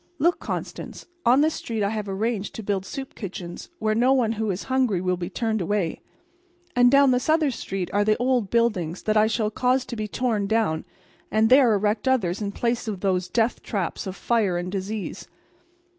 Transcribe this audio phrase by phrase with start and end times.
[0.17, 1.05] Look, Constance!
[1.27, 4.63] On this street I have arranged to build soup kitchens, where no one who is
[4.63, 6.01] hungry will be turned away.
[6.75, 10.07] And down this other street are the old buildings that I shall cause to be
[10.07, 10.85] torn down
[11.29, 15.27] and there erect others in place of those death traps of fire and disease."